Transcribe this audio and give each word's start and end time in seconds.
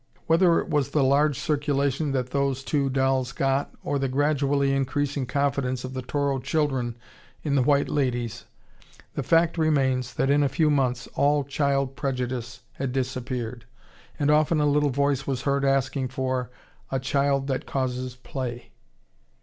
Whether 0.25 0.57
it 0.59 0.67
was 0.67 0.89
the 0.89 1.03
large 1.03 1.37
circulation 1.37 2.11
that 2.11 2.31
those 2.31 2.63
two 2.63 2.89
dolls 2.89 3.31
got, 3.33 3.69
or 3.83 3.99
the 3.99 4.07
gradually 4.07 4.71
increasing 4.73 5.27
confidence 5.27 5.83
of 5.83 5.93
the 5.93 6.01
Toro 6.01 6.39
children 6.39 6.97
in 7.43 7.53
the 7.53 7.61
white 7.61 7.87
ladies, 7.87 8.45
the 9.13 9.21
fact 9.21 9.59
remains 9.59 10.11
that 10.15 10.31
in 10.31 10.41
a 10.41 10.49
few 10.49 10.71
months 10.71 11.05
all 11.13 11.43
childish 11.43 11.95
prejudice 11.97 12.61
had 12.71 12.91
disappeared, 12.93 13.65
and 14.17 14.31
often 14.31 14.59
a 14.59 14.65
little 14.65 14.89
voice 14.89 15.27
was 15.27 15.43
heard 15.43 15.63
asking 15.63 16.07
for 16.07 16.49
"a 16.91 16.99
child 16.99 17.45
that 17.45 17.67
causes 17.67 18.15
play." 18.15 18.71